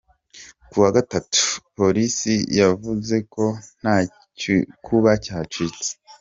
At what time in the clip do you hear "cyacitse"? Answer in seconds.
5.25-5.89